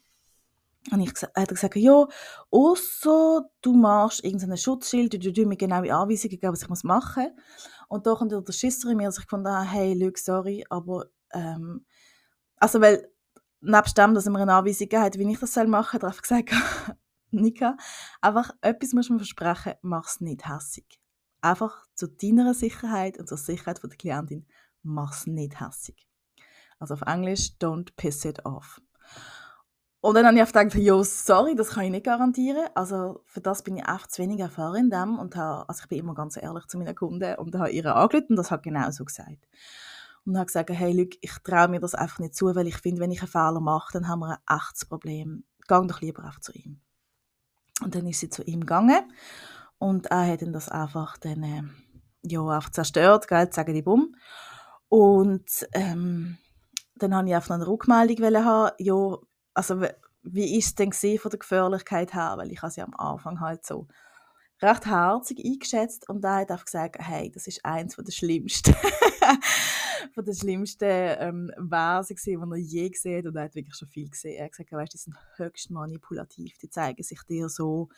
und 0.91 0.99
ich 0.99 1.09
hat 1.09 1.31
er 1.33 1.45
gesagt, 1.45 1.75
ja, 1.75 2.07
außer 2.51 3.49
du 3.61 3.73
machst 3.73 4.23
irgendeinen 4.23 4.57
Schutzschild, 4.57 5.13
du, 5.13 5.31
du 5.31 5.45
mir 5.45 5.57
genaue 5.57 5.93
Anweisungen 5.93 6.39
geben, 6.39 6.53
was 6.53 6.61
ich 6.61 6.83
machen 6.83 7.23
muss. 7.23 7.69
Und 7.87 8.05
da 8.05 8.15
kommt 8.15 8.31
der 8.31 8.43
Schisser 8.51 8.89
in 8.91 8.97
mir, 8.97 9.05
dass 9.05 9.19
ich 9.19 9.25
fand, 9.25 9.47
ah, 9.47 9.63
hey, 9.63 9.93
Luke, 9.93 10.19
sorry, 10.19 10.63
aber, 10.69 11.05
ähm, 11.33 11.85
also, 12.57 12.81
weil, 12.81 13.09
nebst 13.61 13.97
dem, 13.97 14.13
dass 14.13 14.25
er 14.25 14.31
mir 14.31 14.39
eine 14.39 14.53
Anweisung 14.53 14.87
gegeben 14.87 15.03
hat, 15.03 15.17
wie 15.17 15.31
ich 15.31 15.39
das 15.39 15.55
machen 15.55 15.99
soll, 15.99 16.09
hat 16.09 16.17
er 16.17 16.21
gesagt, 16.21 16.51
Nika, 17.31 17.77
einfach 18.21 18.51
etwas 18.61 18.93
musst 18.93 19.09
du 19.09 19.13
mir 19.13 19.19
versprechen, 19.19 19.73
mach 19.81 20.07
es 20.07 20.21
nicht 20.21 20.47
hässig. 20.47 20.85
Einfach 21.41 21.85
zu 21.95 22.07
deiner 22.07 22.53
Sicherheit 22.53 23.19
und 23.19 23.27
zur 23.27 23.37
Sicherheit 23.37 23.81
der 23.83 23.89
Klientin, 23.89 24.47
mach 24.83 25.13
es 25.13 25.27
nicht 25.27 25.59
hässig. 25.59 26.07
Also 26.79 26.95
auf 26.95 27.01
Englisch, 27.01 27.53
don't 27.59 27.89
piss 27.95 28.25
it 28.25 28.45
off. 28.45 28.81
Und 30.05 30.13
dann 30.13 30.27
habe 30.27 30.37
ich 30.37 30.45
gedacht, 30.45 30.75
ja, 30.75 31.03
sorry, 31.03 31.55
das 31.55 31.69
kann 31.69 31.85
ich 31.85 31.89
nicht 31.89 32.05
garantieren. 32.05 32.67
Also 32.75 33.23
für 33.25 33.41
das 33.41 33.63
bin 33.63 33.77
ich 33.77 33.87
einfach 33.87 34.05
zu 34.05 34.21
wenig 34.21 34.39
erfahren 34.39 34.75
in 34.75 34.89
dem. 34.91 35.17
Und 35.17 35.35
habe, 35.35 35.67
also 35.67 35.81
ich 35.81 35.89
bin 35.89 35.97
immer 35.97 36.13
ganz 36.13 36.37
ehrlich 36.37 36.67
zu 36.67 36.77
meinen 36.77 36.93
Kunden 36.93 37.33
und 37.37 37.55
habe 37.55 37.71
ihre 37.71 37.95
angerufen 37.95 38.27
und 38.29 38.35
das 38.35 38.51
hat 38.51 38.61
genau 38.61 38.91
so 38.91 39.03
gesagt. 39.03 39.47
Und 40.23 40.37
habe 40.37 40.45
gesagt, 40.45 40.69
hey, 40.69 40.93
Luke, 40.93 41.17
ich 41.21 41.31
traue 41.43 41.69
mir 41.69 41.79
das 41.79 41.95
einfach 41.95 42.19
nicht 42.19 42.35
zu, 42.35 42.53
weil 42.53 42.67
ich 42.67 42.77
finde, 42.77 43.01
wenn 43.01 43.09
ich 43.09 43.21
einen 43.21 43.31
Fehler 43.31 43.59
mache, 43.59 43.93
dann 43.93 44.07
haben 44.07 44.19
wir 44.19 44.37
ein 44.45 44.57
echtes 44.59 44.85
Problem. 44.85 45.43
Gang 45.67 45.87
doch 45.87 46.01
lieber 46.01 46.23
einfach 46.23 46.41
zu 46.41 46.51
ihm. 46.51 46.81
Und 47.81 47.95
dann 47.95 48.05
ist 48.05 48.19
sie 48.19 48.29
zu 48.29 48.43
ihm 48.43 48.59
gegangen 48.59 49.11
und 49.79 50.05
er 50.11 50.27
hat 50.27 50.43
dann 50.43 50.53
das 50.53 50.69
einfach 50.69 51.17
dann, 51.17 51.41
äh, 51.41 51.63
ja, 52.21 52.47
einfach 52.47 52.69
zerstört, 52.69 53.27
gell, 53.27 53.51
sagen 53.51 53.73
die 53.73 53.81
Bumm. 53.81 54.15
Und 54.87 55.67
ähm, 55.73 56.37
dann 56.93 57.15
habe 57.15 57.27
ich 57.27 57.33
einfach 57.33 57.55
eine 57.55 57.65
Rückmeldung 57.65 58.45
haben, 58.45 58.71
ja, 58.77 59.17
also 59.55 59.81
wie 60.23 60.57
ist 60.57 60.67
es 60.67 60.75
denn 60.75 60.91
von 61.19 61.31
der 61.31 61.39
Gefährlichkeit 61.39 62.13
her? 62.13 62.33
Weil 62.37 62.51
ich 62.51 62.61
habe 62.61 62.71
sie 62.71 62.81
am 62.81 62.93
Anfang 62.95 63.39
halt 63.39 63.65
so 63.65 63.87
recht 64.61 64.85
herzig 64.85 65.43
eingeschätzt 65.43 66.09
und 66.09 66.21
da 66.21 66.37
hat 66.37 66.51
einfach 66.51 66.65
gesagt, 66.65 66.97
hey, 66.99 67.31
das 67.31 67.47
ist 67.47 67.63
eins 67.65 67.95
von 67.95 68.05
der 68.05 68.11
schlimmsten, 68.11 68.73
von 70.13 70.23
der 70.23 70.33
schlimmsten 70.33 70.85
ähm, 70.85 71.51
Wesen 71.57 72.17
die 72.25 72.33
er 72.35 72.57
je 72.57 72.89
gesehen 72.89 73.19
hat 73.19 73.25
und 73.25 73.35
er 73.35 73.43
hat 73.43 73.55
wirklich 73.55 73.75
schon 73.75 73.89
viel 73.89 74.09
gesehen. 74.09 74.37
Er 74.37 74.45
hat 74.45 74.51
gesagt, 74.51 74.71
weißt, 74.71 74.93
die 74.93 74.97
sind 74.97 75.17
höchst 75.35 75.71
manipulativ, 75.71 76.57
die 76.57 76.69
zeigen 76.69 77.03
sich 77.03 77.21
dir 77.23 77.49
so 77.49 77.89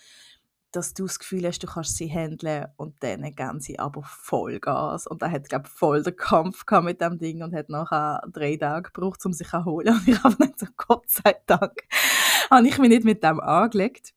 dass 0.77 0.94
du 0.94 1.03
das 1.03 1.18
Gefühl 1.18 1.45
hast, 1.47 1.59
du 1.59 1.68
kannst 1.68 1.97
sie 1.97 2.07
handeln 2.07 2.68
und 2.77 2.95
dann 3.03 3.24
geben 3.24 3.59
sie 3.59 3.79
aber 3.79 4.03
Vollgas. 4.03 5.07
Und 5.07 5.24
er 5.24 5.31
hat, 5.31 5.50
glaube 5.50 5.68
voll 5.68 6.03
den 6.03 6.15
Kampf 6.15 6.63
mit 6.83 7.01
dem 7.01 7.18
Ding 7.18 7.41
und 7.41 7.56
hat 7.56 7.69
nachher 7.69 8.21
drei 8.31 8.56
Tage 8.57 8.91
gebraucht, 8.91 9.25
um 9.25 9.33
sich 9.33 9.50
zu 9.50 9.65
holen. 9.65 9.88
Und 9.95 10.07
ich 10.07 10.24
habe 10.24 10.35
nicht 10.39 10.59
so, 10.59 10.68
Gott 10.77 11.09
sei 11.09 11.35
Dank, 11.47 11.74
habe 12.51 12.68
ich 12.68 12.77
mich 12.77 12.89
nicht 12.89 13.06
mit 13.06 13.24
dem 13.24 13.39
angelegt. 13.39 14.13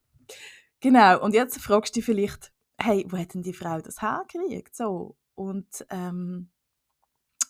Genau, 0.81 1.23
und 1.23 1.35
jetzt 1.35 1.61
fragst 1.61 1.95
du 1.95 1.99
dich 1.99 2.07
vielleicht, 2.07 2.53
hey, 2.79 3.05
wo 3.09 3.19
hat 3.19 3.35
denn 3.35 3.43
die 3.43 3.53
Frau 3.53 3.81
das 3.81 4.01
hergekriegt? 4.01 4.75
So. 4.75 5.17
Und 5.35 5.87
ähm, 5.91 6.51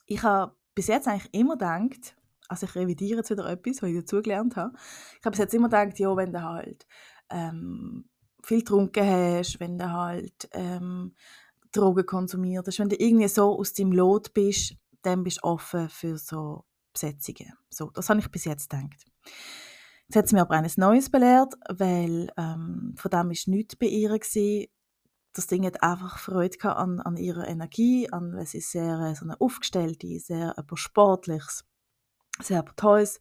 ich 0.07 0.23
habe 0.23 0.55
bis 0.75 0.89
jetzt 0.89 1.07
eigentlich 1.07 1.33
immer 1.33 1.55
gedacht, 1.55 2.17
also 2.49 2.67
ich 2.67 2.75
revidiere 2.75 3.19
jetzt 3.19 3.31
wieder 3.31 3.49
etwas, 3.49 3.83
was 3.83 3.91
ich 3.91 3.97
dazugelernt 3.97 4.57
habe, 4.57 4.73
ich 5.19 5.25
habe 5.25 5.31
bis 5.31 5.39
jetzt 5.39 5.55
immer 5.55 5.69
gedacht, 5.69 5.99
ja, 5.99 6.17
wenn 6.17 6.33
du 6.33 6.43
halt 6.43 6.87
ähm, 7.31 8.10
viel 8.51 8.59
getrunken 8.59 9.07
hast, 9.07 9.61
wenn 9.61 9.79
du 9.79 9.93
halt 9.93 10.49
ähm, 10.53 11.15
Drogen 11.71 12.05
konsumiert 12.05 12.67
hast, 12.67 12.81
wenn 12.81 12.89
du 12.89 12.97
irgendwie 12.97 13.29
so 13.29 13.57
aus 13.57 13.73
deinem 13.73 13.93
Lot 13.93 14.35
bist, 14.35 14.75
dann 15.03 15.23
bist 15.23 15.39
du 15.39 15.45
offen 15.45 15.89
für 15.89 16.19
so 16.19 16.65
Besetzungen. 16.93 17.53
So, 17.69 17.91
das 17.91 18.11
habe 18.11 18.19
ich 18.19 18.29
bis 18.29 18.45
jetzt 18.47 18.69
gedacht. 18.69 19.07
Jetzt 20.09 20.17
hat 20.17 20.29
sie 20.29 20.35
mir 20.35 20.41
aber 20.41 20.57
eines 20.57 20.77
Neues 20.77 21.11
belehrt, 21.11 21.55
weil 21.69 22.33
ähm, 22.37 22.95
von 22.97 23.11
dem 23.13 23.29
war 23.29 23.55
nichts 23.55 23.77
bei 23.77 23.87
ihr. 23.87 24.19
Gewesen. 24.19 24.67
Das 25.33 25.47
Ding 25.47 25.65
hat 25.65 25.85
einfach 25.85 26.19
Freude 26.19 26.77
an, 26.77 26.99
an 26.99 27.17
ihrer 27.17 27.47
Energie, 27.47 28.11
an, 28.11 28.35
weil 28.35 28.47
sie 28.47 28.61
sehr 28.61 28.99
äh, 28.99 29.15
so 29.15 29.27
eine 29.27 29.41
aufgestellte, 29.41 30.19
sehr 30.19 30.59
etwas 30.59 30.81
Sportliches, 30.81 31.65
sehr 32.43 32.59
etwas 32.59 32.75
Tolles 32.75 33.21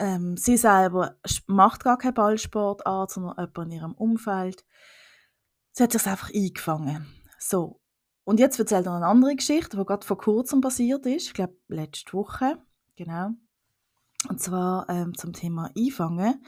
ähm, 0.00 0.36
sie 0.38 0.56
selber 0.56 1.16
macht 1.46 1.84
gar 1.84 1.98
keine 1.98 2.14
Ballsportart, 2.14 3.10
sondern 3.10 3.36
jemand 3.36 3.58
in 3.58 3.70
ihrem 3.70 3.92
Umfeld. 3.92 4.64
Sie 5.72 5.82
hat 5.82 5.92
sich 5.92 6.06
einfach 6.06 6.34
eingefangen. 6.34 7.06
So. 7.38 7.80
Und 8.24 8.40
jetzt 8.40 8.58
erzählt 8.58 8.86
er 8.86 8.94
eine 8.94 9.06
andere 9.06 9.34
Geschichte, 9.34 9.76
die 9.76 9.84
gerade 9.84 10.06
vor 10.06 10.18
kurzem 10.18 10.62
passiert 10.62 11.04
ist. 11.04 11.26
Ich 11.26 11.34
glaube, 11.34 11.56
letzte 11.68 12.14
Woche. 12.14 12.58
Genau. 12.96 13.30
Und 14.28 14.40
zwar 14.40 14.88
ähm, 14.88 15.14
zum 15.16 15.32
Thema 15.32 15.70
Einfangen. 15.76 16.42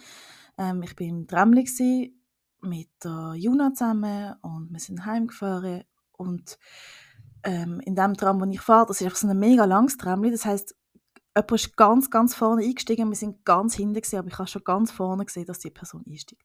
Ähm, 0.56 0.82
ich 0.82 0.98
war 0.98 1.06
im 1.06 1.26
Tremli 1.26 2.14
mit 2.60 2.88
der 3.04 3.34
Juna 3.36 3.74
zusammen 3.74 4.34
und 4.42 4.70
wir 4.70 4.80
sind 4.80 5.04
heimgefahren. 5.04 5.84
Und 6.12 6.58
ähm, 7.42 7.80
in 7.80 7.96
dem 7.96 8.14
Tram, 8.14 8.40
wo 8.40 8.46
ich 8.46 8.60
fahre, 8.60 8.86
das 8.86 9.00
ist 9.00 9.06
einfach 9.06 9.18
so 9.18 9.28
ein 9.28 9.38
mega 9.38 9.64
langes 9.64 9.96
Tramli. 9.96 10.30
Das 10.30 10.44
heißt, 10.44 10.74
jemand 11.34 11.52
ist 11.52 11.76
ganz, 11.76 12.10
ganz 12.10 12.34
vorne 12.34 12.64
eingestiegen. 12.64 13.08
Wir 13.08 13.16
sind 13.16 13.44
ganz 13.44 13.74
hinten, 13.74 13.94
gewesen, 13.94 14.18
aber 14.18 14.28
ich 14.28 14.38
habe 14.38 14.48
schon 14.48 14.64
ganz 14.64 14.90
vorne 14.90 15.24
gesehen, 15.24 15.46
dass 15.46 15.58
die 15.58 15.70
Person 15.70 16.04
einsteigt. 16.08 16.44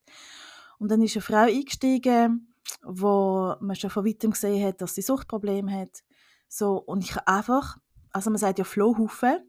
Und 0.79 0.89
dann 0.91 1.01
ist 1.01 1.15
eine 1.15 1.21
Frau 1.21 1.43
eingestiegen, 1.43 2.53
wo 2.83 3.55
man 3.59 3.75
schon 3.75 3.89
von 3.89 4.05
weitem 4.05 4.31
gesehen 4.31 4.65
hat, 4.65 4.81
dass 4.81 4.95
sie 4.95 5.01
Suchtprobleme 5.01 5.71
hat. 5.71 6.03
So, 6.47 6.77
und 6.77 7.03
ich 7.03 7.15
habe 7.15 7.27
einfach, 7.27 7.77
also 8.11 8.29
man 8.29 8.39
sagt 8.39 8.59
ja 8.59 8.65
Flohhaufen, 8.65 9.39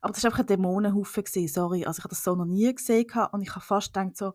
aber 0.00 0.12
das 0.12 0.22
war 0.22 0.30
einfach 0.30 0.40
ein 0.40 0.46
Dämonenhaufen, 0.46 1.24
gewesen, 1.24 1.48
sorry. 1.48 1.86
Also 1.86 2.00
ich 2.00 2.04
habe 2.04 2.10
das 2.10 2.22
so 2.22 2.34
noch 2.34 2.44
nie 2.44 2.72
gesehen 2.72 3.06
und 3.32 3.42
ich 3.42 3.50
habe 3.50 3.64
fast 3.64 3.94
gedacht 3.94 4.16
so, 4.16 4.34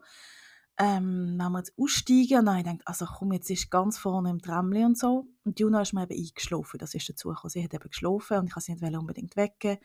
ähm, 0.80 1.36
wenn 1.38 1.52
wir 1.52 1.60
jetzt 1.60 1.74
aussteigen, 1.78 2.40
und 2.40 2.46
dann 2.46 2.58
habe 2.58 2.60
ich 2.60 2.66
gedacht, 2.66 2.88
also 2.88 3.06
komm, 3.06 3.34
jetzt 3.34 3.50
ist 3.50 3.70
ganz 3.70 3.98
vorne 3.98 4.30
im 4.30 4.42
Tramli 4.42 4.84
und 4.84 4.98
so. 4.98 5.28
Und 5.44 5.60
Juna 5.60 5.82
ist 5.82 5.94
mir 5.94 6.04
eben 6.10 6.18
eingeschlafen, 6.18 6.80
das 6.80 6.96
ist 6.96 7.08
dazu 7.10 7.30
gekommen. 7.30 7.50
Sie 7.50 7.64
hat 7.64 7.74
eben 7.74 7.90
geschlafen 7.90 8.38
und 8.38 8.48
ich 8.48 8.56
wollte 8.56 8.66
sie 8.66 8.74
nicht 8.74 8.98
unbedingt 8.98 9.36
wecken. 9.36 9.78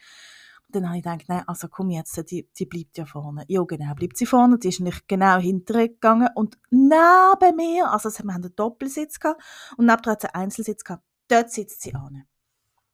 Dann 0.75 0.88
habe 0.88 0.99
ich 0.99 1.04
gedacht, 1.04 1.25
nein, 1.28 1.45
also 1.47 1.69
komm 1.69 1.90
jetzt, 1.90 2.31
die, 2.31 2.49
die 2.59 2.66
bleibt 2.66 2.99
ja 2.99 3.07
vorne. 3.07 3.45
Ja, 3.49 3.62
genau, 3.62 3.95
bleibt 3.95 4.16
sie 4.16 4.26
vorne. 4.26 4.59
Die 4.59 4.69
ist 4.69 4.81
nicht 4.81 5.07
genau 5.07 5.38
hinterher 5.38 5.88
gegangen. 5.88 6.28
Und 6.35 6.59
neben 6.71 7.57
mir, 7.57 7.90
also 7.90 8.11
wir 8.11 8.19
haben 8.19 8.45
einen 8.45 8.57
Doppelsitz 8.57 9.21
gehabt 9.21 9.43
und 9.76 9.87
neben 9.87 10.04
hat 10.04 10.25
einen 10.25 10.45
Einzelsitz 10.45 10.83
gehabt. 10.85 11.04
Dort 11.28 11.50
sitzt 11.50 11.83
sie 11.83 11.95
an. 11.95 12.25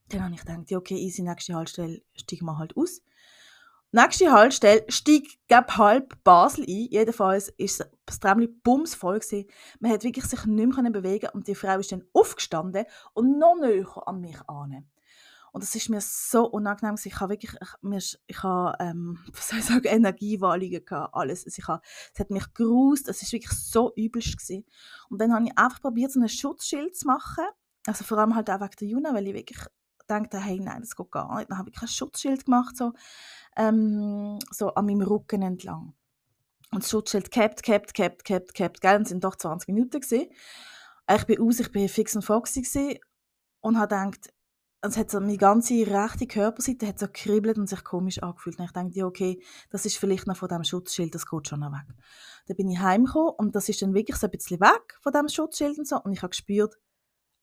Dann 0.09 0.25
habe 0.25 0.35
ich 0.35 0.41
gedacht, 0.41 0.71
ja, 0.71 0.79
okay, 0.79 0.97
easy, 0.97 1.23
nächste 1.23 1.55
Haltestelle 1.55 2.03
steigen 2.15 2.47
wir 2.47 2.59
halt 2.59 2.77
aus. 2.77 3.01
Nächste 3.93 4.31
Haltestelle 4.31 4.85
steigt 4.89 5.39
gab 5.49 5.77
halb 5.77 6.23
Basel 6.23 6.65
ein. 6.65 6.89
Jedenfalls 6.91 7.49
ist 7.49 7.85
das 8.07 8.21
Tramli 8.21 8.47
bumsvoll 8.47 9.19
gewesen. 9.19 9.49
Man 9.81 9.91
hat 9.91 10.05
wirklich 10.05 10.27
sich 10.27 10.45
nicht 10.47 10.77
mehr 10.77 10.91
bewegen 10.91 11.31
und 11.33 11.49
die 11.49 11.57
Frau 11.57 11.79
ist 11.79 11.91
dann 11.91 12.05
aufgestanden 12.13 12.85
und 13.15 13.39
noch 13.39 13.57
näher 13.61 14.07
an 14.07 14.21
mich 14.21 14.39
an. 14.49 14.89
Und 15.53 15.63
das 15.63 15.75
ist 15.75 15.89
mir 15.89 16.01
so 16.01 16.47
unangenehm. 16.47 16.97
Ich 17.03 17.21
habe 17.21 17.33
wirklich, 17.33 17.53
ich, 17.61 17.69
mir, 17.83 17.99
ich 17.99 18.43
habe, 18.43 18.77
ähm, 18.81 19.19
was 19.33 19.49
soll 19.49 19.59
ich 19.59 19.65
sagen, 19.65 19.87
Energiewallungen 19.87 20.85
gehabt, 20.85 21.15
alles. 21.15 21.45
Also 21.45 21.59
ich 21.59 21.69
habe, 21.69 21.83
es 22.13 22.21
hat 22.21 22.31
mich 22.31 22.53
gerust, 22.55 23.09
es 23.09 23.23
ist 23.23 23.33
wirklich 23.33 23.53
so 23.53 23.93
übelst 23.97 24.37
gewesen. 24.39 24.65
Und 25.09 25.21
dann 25.21 25.33
habe 25.33 25.47
ich 25.47 25.59
einfach 25.59 25.81
probiert, 25.81 26.13
so 26.13 26.21
ein 26.21 26.29
Schutzschild 26.29 26.97
zu 26.97 27.07
machen. 27.07 27.45
Also 27.87 28.05
vor 28.05 28.19
allem 28.19 28.35
halt 28.35 28.51
auch 28.51 28.61
wegen 28.61 28.77
der 28.79 28.89
Juna, 28.89 29.15
weil 29.15 29.27
ich 29.29 29.35
wirklich 29.35 29.61
dachte, 30.07 30.39
hey, 30.39 30.59
nein, 30.61 30.81
das 30.81 30.97
geht 30.97 31.11
gar 31.11 31.37
nicht. 31.37 31.51
Dann 31.51 31.59
habe 31.59 31.71
ich 31.71 31.81
ein 31.81 31.89
Schutzschild 31.89 32.45
gemacht, 32.45 32.77
so, 32.77 32.93
ähm, 33.57 34.39
so 34.51 34.75
an 34.75 34.87
meinem 34.87 35.03
Rücken 35.03 35.43
entlang. 35.43 35.95
Und 36.73 36.83
das 36.83 36.91
Schutzschild 36.91 37.31
gehabt, 37.31 37.63
gehabt, 37.63 37.95
gehabt, 37.95 38.25
gehabt, 38.25 38.55
gehabt, 38.55 38.81
gell, 38.81 39.07
sind 39.07 39.25
doch 39.25 39.37
20 39.37 39.69
Minuten 39.69 40.01
gewesen. 40.01 40.29
Ich 41.13 41.25
bin 41.25 41.41
aus, 41.41 41.59
ich 41.59 41.73
bin 41.73 41.89
fix 41.89 42.15
und 42.15 42.23
foxy 42.23 42.63
gewesen 42.63 42.99
und 43.61 43.79
habe 43.79 43.95
gedacht, 43.95 44.33
es 44.83 44.97
hat 44.97 45.11
so, 45.11 45.21
meine 45.21 45.37
ganze 45.37 45.87
rechte 45.87 46.27
Körperseite 46.27 46.87
hat 46.87 46.99
so 46.99 47.07
gekribbelt 47.07 47.59
und 47.59 47.69
sich 47.69 47.85
komisch 47.85 48.23
angefühlt. 48.23 48.59
Und 48.59 48.65
ich 48.65 48.73
dachte, 48.73 48.91
ja, 48.93 49.05
okay, 49.05 49.43
das 49.71 49.85
ist 49.85 49.99
vielleicht 49.99 50.27
noch 50.27 50.37
von 50.37 50.49
diesem 50.49 50.65
Schutzschild, 50.65 51.15
das 51.15 51.27
geht 51.27 51.49
schon 51.49 51.61
noch 51.61 51.73
weg. 51.73 51.87
Dann 52.47 52.57
bin 52.57 52.71
ich 52.71 52.79
heimgekommen 52.79 53.35
und 53.37 53.55
das 53.55 53.69
ist 53.69 53.83
dann 53.83 53.95
wirklich 53.95 54.17
so 54.17 54.27
ein 54.27 54.31
bisschen 54.31 54.61
weg 54.61 54.99
von 55.03 55.13
diesem 55.13 55.29
Schutzschild 55.29 55.79
und 55.79 55.87
so. 55.87 56.01
Und 56.01 56.13
ich 56.13 56.23
habe 56.23 56.31
gespürt, 56.31 56.77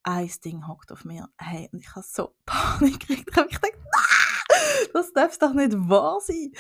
ein 0.04 0.32
Ding 0.44 0.68
hockt 0.68 0.92
auf 0.92 1.06
mir. 1.06 1.30
Hey, 1.38 1.70
und 1.72 1.80
ich 1.80 1.90
habe 1.96 2.06
so 2.08 2.36
Panik 2.46 3.00
gekriegt. 3.02 3.30
Ich 3.30 3.38
habe 3.38 3.50
gedacht, 3.50 3.74
nein, 3.76 4.90
das 4.94 5.14
darf 5.14 5.38
doch 5.38 5.54
nicht 5.54 5.74
wahr 5.74 6.20
sein. 6.22 6.52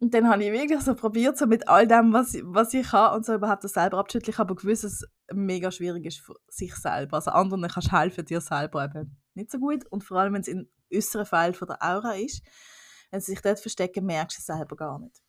Und 0.00 0.14
dann 0.14 0.28
habe 0.28 0.44
ich 0.44 0.52
wirklich 0.52 0.82
so 0.82 0.94
probiert, 0.94 1.36
so 1.36 1.46
mit 1.46 1.68
all 1.68 1.88
dem, 1.88 2.12
was, 2.12 2.34
was 2.44 2.72
ich 2.74 2.88
kann 2.88 3.16
und 3.16 3.26
so 3.26 3.34
überhaupt 3.34 3.64
das 3.64 3.72
selber 3.72 3.98
abzuschütteln. 3.98 4.34
Ich 4.34 4.38
habe 4.38 4.54
gewusst, 4.54 4.84
dass 4.84 4.92
es 4.92 5.08
mega 5.32 5.72
schwierig 5.72 6.06
ist 6.06 6.20
für 6.20 6.36
sich 6.46 6.76
selber. 6.76 7.16
Also 7.16 7.32
anderen 7.32 7.66
kannst 7.68 7.90
du 7.90 7.98
helfen, 7.98 8.24
dir 8.24 8.40
selber 8.40 8.84
eben 8.84 9.21
nicht 9.34 9.50
so 9.50 9.58
gut. 9.58 9.84
Und 9.86 10.04
vor 10.04 10.18
allem, 10.18 10.34
wenn 10.34 10.42
es 10.42 10.48
im 10.48 10.68
äußeren 10.92 11.26
Feld 11.26 11.56
von 11.56 11.68
der 11.68 11.82
Aura 11.82 12.14
ist, 12.14 12.42
wenn 13.10 13.20
sie 13.20 13.32
sich 13.32 13.42
dort 13.42 13.60
verstecken, 13.60 14.06
merkst 14.06 14.38
du 14.38 14.40
es 14.40 14.46
selber 14.46 14.76
gar 14.76 14.98
nicht. 14.98 15.22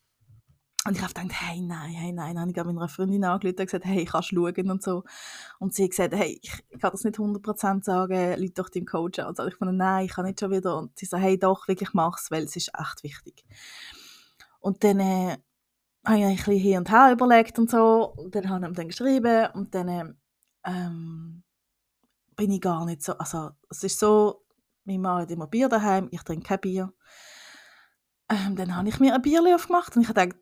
Und 0.86 0.96
ich 0.96 1.02
habe 1.02 1.14
gedacht, 1.14 1.32
hey, 1.32 1.62
nein, 1.62 1.92
hey, 1.92 2.12
nein. 2.12 2.34
Dann 2.34 2.42
habe 2.42 2.50
ich 2.50 2.74
meiner 2.74 2.88
Freundin 2.88 3.24
angerufen 3.24 3.60
und 3.60 3.66
gesagt, 3.66 3.86
hey, 3.86 4.04
kannst 4.04 4.32
du 4.32 4.36
schauen 4.36 4.70
und 4.70 4.82
so. 4.82 5.04
Und 5.58 5.72
sie 5.72 5.84
hat 5.84 5.90
gesagt, 5.90 6.14
hey, 6.14 6.38
ich, 6.42 6.52
kann 6.78 6.90
das 6.90 7.04
nicht 7.04 7.16
100% 7.16 7.84
sagen, 7.84 8.38
Leute 8.38 8.52
doch 8.52 8.68
deinem 8.68 8.84
Coach 8.84 9.18
an. 9.18 9.28
Und 9.28 9.48
ich 9.48 9.56
fand, 9.56 9.76
nein, 9.78 10.04
ich 10.04 10.12
kann 10.12 10.26
nicht 10.26 10.40
schon 10.40 10.50
wieder. 10.50 10.76
Und 10.76 10.98
sie 10.98 11.06
sagt, 11.06 11.22
hey, 11.22 11.38
doch, 11.38 11.68
wirklich 11.68 11.94
mach's, 11.94 12.30
weil 12.30 12.44
es 12.44 12.56
ist 12.56 12.70
echt 12.78 13.02
wichtig. 13.02 13.44
Und 14.60 14.84
dann 14.84 15.00
äh, 15.00 15.38
habe 16.04 16.18
ich 16.18 16.24
ein 16.24 16.36
bisschen 16.36 16.52
hier 16.58 16.78
und 16.78 16.90
her 16.90 17.12
überlegt 17.12 17.58
und 17.58 17.70
so. 17.70 18.12
Und 18.16 18.34
dann 18.34 18.50
habe 18.50 18.64
ich 18.64 18.68
ihm 18.68 18.74
dann 18.74 18.88
geschrieben 18.88 19.46
und 19.54 19.74
dann 19.74 20.18
ähm, 20.66 21.43
bin 22.36 22.50
ich 22.50 22.60
gar 22.60 22.84
nicht 22.84 23.02
so, 23.02 23.14
also 23.14 23.50
es 23.70 23.84
ist 23.84 23.98
so, 23.98 24.44
Mann 24.84 25.22
hat 25.22 25.30
immer 25.30 25.46
Bier 25.46 25.68
daheim, 25.68 26.08
ich 26.10 26.22
trinke 26.22 26.46
kein 26.46 26.60
Bier. 26.60 26.92
Ähm, 28.28 28.56
dann 28.56 28.74
habe 28.74 28.88
ich 28.88 29.00
mir 29.00 29.14
ein 29.14 29.22
Bier 29.22 29.42
aufgemacht 29.54 29.96
und 29.96 30.02
ich 30.02 30.08
habe 30.08 30.34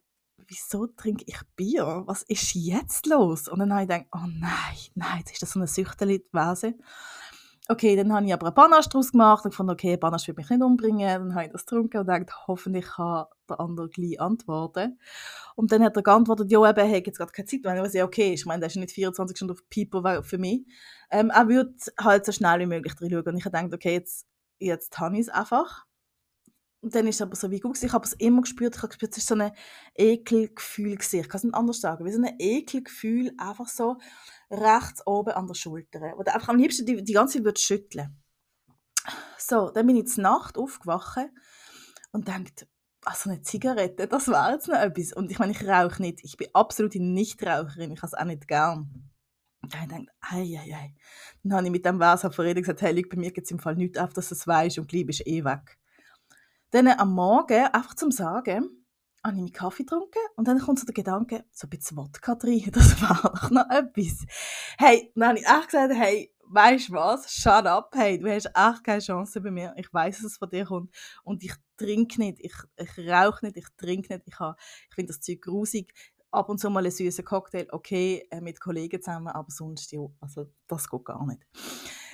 wieso 0.46 0.86
trinke 0.86 1.24
ich 1.26 1.40
Bier? 1.56 2.02
Was 2.06 2.22
ist 2.22 2.54
jetzt 2.54 3.06
los? 3.06 3.48
Und 3.48 3.60
dann 3.60 3.72
habe 3.72 3.82
ich 3.82 3.88
gedacht, 3.88 4.06
oh 4.12 4.26
nein, 4.26 4.76
nein, 4.94 5.18
jetzt 5.18 5.32
ist 5.32 5.42
das 5.42 5.52
so 5.52 5.60
eine 5.60 5.66
süchterliche 5.66 6.24
Vase. 6.32 6.74
Okay, 7.72 7.96
dann 7.96 8.12
habe 8.12 8.26
ich 8.26 8.34
aber 8.34 8.48
einen 8.48 8.54
Panache 8.54 8.90
draus 8.90 9.12
gemacht 9.12 9.46
und 9.46 9.54
fand, 9.54 9.70
okay, 9.70 9.96
Panache 9.96 10.26
wird 10.26 10.36
mich 10.36 10.50
nicht 10.50 10.62
umbringen. 10.62 11.08
Dann 11.08 11.34
habe 11.34 11.46
ich 11.46 11.52
das 11.52 11.64
getrunken 11.64 12.00
und 12.00 12.06
dachte, 12.06 12.30
hoffentlich 12.46 12.84
kann 12.84 13.24
der 13.48 13.60
andere 13.60 13.88
gleich 13.88 14.20
antworten. 14.20 14.98
Und 15.56 15.72
dann 15.72 15.82
hat 15.82 15.96
er 15.96 16.02
geantwortet, 16.02 16.52
ja, 16.52 16.68
eben, 16.68 16.86
hey, 16.86 17.02
jetzt 17.02 17.16
gerade 17.16 17.32
keine 17.32 17.46
Zeit. 17.46 17.64
Und 17.64 17.86
ich 17.86 17.94
ja, 17.94 18.04
okay, 18.04 18.34
ich 18.34 18.44
meine, 18.44 18.60
das 18.60 18.74
ist 18.74 18.76
nicht 18.76 18.92
24 18.92 19.34
Stunden 19.38 19.54
auf 19.54 19.66
Piper 19.70 20.22
für 20.22 20.36
mich. 20.36 20.66
Ähm, 21.10 21.30
er 21.30 21.48
würde 21.48 21.72
halt 21.98 22.26
so 22.26 22.32
schnell 22.32 22.60
wie 22.60 22.66
möglich 22.66 22.94
drin 22.94 23.10
schauen. 23.10 23.22
Und 23.22 23.38
ich 23.38 23.44
habe 23.46 23.56
gedacht, 23.56 23.72
okay, 23.72 23.94
jetzt, 23.94 24.26
jetzt 24.58 24.98
habe 24.98 25.14
ich 25.14 25.22
es 25.22 25.28
einfach. 25.30 25.86
Und 26.82 26.96
dann 26.96 27.06
ist 27.06 27.16
es 27.16 27.22
aber 27.22 27.36
so 27.36 27.48
wie 27.50 27.60
gut 27.60 27.80
Ich 27.80 27.92
habe 27.92 28.04
es 28.04 28.12
immer 28.14 28.42
gespürt. 28.42 28.74
Ich 28.74 28.82
habe 28.82 28.88
gespürt, 28.88 29.12
es 29.12 29.18
ist 29.18 29.28
so 29.28 29.36
ein 29.36 29.52
Ekelgefühl 29.94 30.98
Ich 31.00 31.28
kann 31.28 31.38
es 31.38 31.44
nicht 31.44 31.54
anders 31.54 31.80
sagen. 31.80 32.04
Wie 32.04 32.12
so 32.12 32.20
ein 32.20 32.34
Ekelgefühl 32.38 33.32
einfach 33.38 33.68
so 33.68 33.98
rechts 34.50 35.06
oben 35.06 35.32
an 35.32 35.46
der 35.46 35.54
Schulter. 35.54 36.00
Wo 36.16 36.24
du 36.24 36.34
einfach 36.34 36.48
am 36.48 36.58
liebsten 36.58 36.84
die, 36.84 37.02
die 37.02 37.12
ganze 37.12 37.42
Zeit 37.42 37.58
schütteln 37.60 38.20
So, 39.38 39.70
dann 39.70 39.86
bin 39.86 39.96
ich 39.96 40.08
zur 40.08 40.24
Nacht 40.24 40.58
aufgewacht 40.58 41.30
und 42.10 42.26
dachte, 42.26 42.66
also 43.04 43.30
eine 43.30 43.42
Zigarette, 43.42 44.08
das 44.08 44.26
wäre 44.26 44.52
jetzt 44.52 44.66
noch 44.66 44.76
etwas. 44.76 45.12
Und 45.12 45.30
ich 45.30 45.38
meine, 45.38 45.52
ich 45.52 45.64
rauche 45.64 46.02
nicht. 46.02 46.24
Ich 46.24 46.36
bin 46.36 46.48
absolut 46.52 46.96
Nichtraucherin. 46.96 47.92
Ich 47.92 48.02
habe 48.02 48.08
es 48.08 48.14
auch 48.14 48.24
nicht 48.24 48.48
gern. 48.48 49.08
Und 49.62 49.72
dann 49.72 50.02
ich, 50.02 50.08
ei, 50.20 50.58
ei, 50.58 50.74
ei. 50.74 50.94
Dann 51.44 51.52
habe 51.54 51.66
ich 51.66 51.70
mit 51.70 51.84
dem 51.84 51.98
Vers 51.98 52.22
verredet 52.34 52.64
gesagt, 52.64 52.82
hey, 52.82 53.00
bei 53.04 53.16
mir 53.16 53.30
geht 53.30 53.44
es 53.44 53.52
im 53.52 53.60
Fall 53.60 53.76
nicht 53.76 54.00
auf, 54.00 54.12
dass 54.12 54.30
du 54.30 54.34
es 54.34 54.48
weißt 54.48 54.78
und 54.80 54.90
die 54.90 55.06
ist 55.06 55.24
eh 55.24 55.44
weg. 55.44 55.78
Dann 56.72 56.88
am 56.88 57.12
Morgen, 57.12 57.66
einfach 57.66 57.94
zum 57.94 58.10
Sagen, 58.10 58.86
habe 59.22 59.34
ich 59.34 59.40
meinen 59.42 59.52
Kaffee 59.52 59.82
getrunken 59.82 60.18
und 60.36 60.48
dann 60.48 60.58
kommt 60.58 60.78
so 60.78 60.86
der 60.86 60.94
Gedanke, 60.94 61.44
so 61.52 61.66
ein 61.66 61.70
bisschen 61.70 61.98
Wodka 61.98 62.34
drin, 62.34 62.70
das 62.72 63.00
war 63.02 63.20
doch 63.22 63.50
noch 63.50 63.68
etwas. 63.68 64.24
Hey, 64.78 65.12
dann 65.14 65.28
habe 65.28 65.38
ich 65.38 65.46
echt 65.46 65.66
gesagt, 65.66 65.92
hey, 65.94 66.34
weißt 66.44 66.88
du 66.88 66.92
was, 66.94 67.30
shut 67.30 67.66
up, 67.66 67.90
hey, 67.94 68.18
du 68.18 68.26
hast 68.26 68.46
echt 68.46 68.84
keine 68.84 69.00
Chance 69.00 69.42
bei 69.42 69.50
mir, 69.50 69.74
ich 69.76 69.92
weiß, 69.92 70.16
dass 70.16 70.32
es 70.32 70.38
von 70.38 70.48
dir 70.48 70.64
kommt. 70.64 70.94
Und 71.24 71.44
ich 71.44 71.52
trinke 71.76 72.18
nicht, 72.18 72.38
ich, 72.40 72.54
ich 72.76 73.06
rauche 73.06 73.44
nicht, 73.44 73.58
ich 73.58 73.66
trinke 73.76 74.14
nicht, 74.14 74.26
ich, 74.26 74.34
ich 74.34 74.94
finde 74.94 75.12
das 75.12 75.20
Zeug 75.20 75.42
grusig, 75.42 75.92
ab 76.32 76.48
und 76.48 76.58
zu 76.58 76.70
mal 76.70 76.80
einen 76.80 76.90
süßen 76.90 77.24
Cocktail, 77.24 77.66
okay, 77.70 78.26
äh, 78.30 78.40
mit 78.40 78.60
Kollegen 78.60 79.00
zusammen, 79.00 79.28
aber 79.28 79.50
sonst, 79.50 79.92
ja, 79.92 80.00
also 80.20 80.46
das 80.66 80.88
geht 80.88 81.04
gar 81.04 81.24
nicht. 81.26 81.46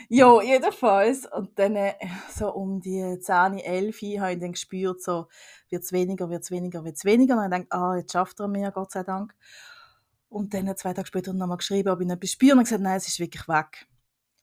Ja, 0.09 0.43
jedenfalls. 0.43 1.27
Und 1.27 1.59
dann 1.59 1.77
äh, 1.77 1.95
so 2.35 2.53
um 2.53 2.81
die 2.81 3.19
10, 3.21 3.59
11 3.59 4.03
habe 4.21 4.33
ich 4.33 4.41
dann 4.41 4.53
gespürt, 4.53 5.03
so 5.03 5.29
wird 5.71 5.85
es 5.85 5.93
weniger, 5.93 6.29
wird 6.31 6.43
es 6.45 6.51
weniger, 6.51 6.85
wird 6.85 6.97
es 6.97 7.05
weniger. 7.05 7.35
Und 7.37 7.43
dann 7.43 7.51
denke 7.51 7.73
ah, 7.73 7.97
jetzt 7.97 8.13
schafft 8.13 8.41
er 8.41 8.49
mehr, 8.49 8.71
Gott 8.73 8.93
sei 8.93 9.03
Dank. 9.03 9.35
Und 10.29 10.53
dann 10.53 10.77
zwei 10.77 10.93
Tage 10.93 11.07
später 11.07 11.33
nochmal 11.33 11.57
geschrieben, 11.57 11.89
ob 11.89 12.01
ich 12.01 12.09
etwas 12.09 12.31
spüre 12.31 12.57
und 12.57 12.65
gesagt, 12.65 12.83
nein, 12.83 12.97
es 12.97 13.09
ist 13.09 13.19
wirklich 13.19 13.49
weg. 13.49 13.87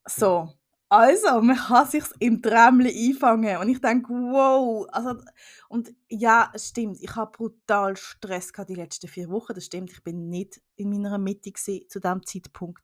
So, 0.08 0.50
also, 0.98 1.42
man 1.42 1.58
kann 1.58 1.88
sich 1.88 2.04
im 2.20 2.42
Träumchen 2.42 2.88
einfangen. 2.88 3.58
Und 3.58 3.70
ich 3.70 3.82
denke, 3.82 4.10
wow. 4.14 4.88
Also, 4.92 5.16
und 5.68 5.94
ja, 6.08 6.50
es 6.54 6.70
stimmt. 6.70 7.02
Ich 7.02 7.16
habe 7.16 7.32
brutal 7.32 7.98
Stress 7.98 8.54
gehabt 8.54 8.70
die 8.70 8.76
letzten 8.76 9.08
vier 9.08 9.30
Wochen. 9.30 9.54
Das 9.54 9.66
stimmt. 9.66 9.92
Ich 9.92 10.04
bin 10.04 10.30
nicht 10.30 10.62
in 10.76 10.90
meiner 10.90 11.18
Mitte 11.18 11.54
zu 11.54 12.00
dem 12.00 12.26
Zeitpunkt, 12.26 12.82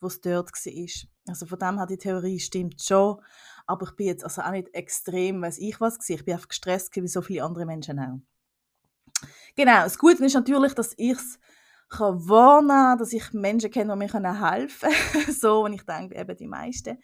wo 0.00 0.08
es 0.08 0.20
dort 0.20 0.50
war. 0.52 1.08
Also 1.26 1.46
von 1.46 1.58
dem 1.58 1.78
her 1.78 1.86
die 1.86 1.96
Theorie 1.96 2.38
stimmt 2.38 2.82
schon. 2.82 3.20
Aber 3.66 3.86
ich 3.86 3.96
bin 3.96 4.08
jetzt 4.08 4.24
also 4.24 4.42
auch 4.42 4.50
nicht 4.50 4.74
extrem, 4.74 5.40
weiß 5.40 5.58
ich 5.58 5.80
was 5.80 5.98
gewesen. 5.98 6.18
Ich 6.18 6.24
bin 6.24 6.34
einfach 6.34 6.48
gestresst 6.48 6.94
wie 6.94 7.08
so 7.08 7.22
viele 7.22 7.44
andere 7.44 7.64
Menschen 7.64 7.98
auch. 7.98 8.20
Genau. 9.56 9.84
Das 9.84 9.98
Gute 9.98 10.24
ist 10.24 10.34
natürlich, 10.34 10.74
dass 10.74 10.92
ich 10.98 11.16
es 11.16 11.38
kann 11.88 12.28
wahrnehmen, 12.28 12.98
dass 12.98 13.12
ich 13.12 13.32
Menschen 13.32 13.70
kenne, 13.70 13.92
die 13.92 13.98
mir 13.98 14.50
helfen 14.50 14.90
können. 15.12 15.32
so, 15.40 15.64
und 15.64 15.72
ich 15.74 15.82
denke 15.82 16.16
eben 16.16 16.36
die 16.36 16.46
meisten 16.46 16.98